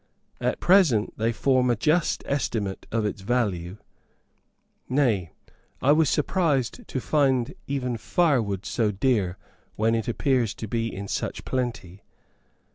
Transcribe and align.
At 0.39 0.59
present 0.59 1.15
they 1.19 1.31
form 1.31 1.69
a 1.69 1.75
just 1.75 2.23
estimate 2.25 2.87
of 2.91 3.05
its 3.05 3.21
value; 3.21 3.77
nay, 4.89 5.31
I 5.79 5.91
was 5.91 6.09
surprised 6.09 6.87
to 6.87 6.99
find 6.99 7.53
even 7.67 7.97
firewood 7.97 8.65
so 8.65 8.89
dear 8.89 9.37
when 9.75 9.93
it 9.93 10.07
appears 10.07 10.55
to 10.55 10.67
be 10.67 10.91
in 10.91 11.07
such 11.07 11.45
plenty. 11.45 12.01